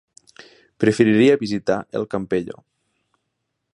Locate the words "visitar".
1.43-1.77